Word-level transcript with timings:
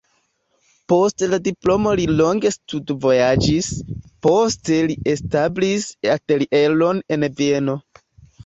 Post 0.91 1.23
la 1.33 1.37
diplomo 1.47 1.91
li 1.99 2.07
longe 2.21 2.51
studvojaĝis, 2.55 3.69
poste 4.29 4.81
li 4.89 4.97
establis 5.15 5.87
atelieron 6.17 7.05
en 7.19 7.29
Vieno. 7.43 7.79